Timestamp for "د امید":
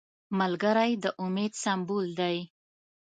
1.03-1.53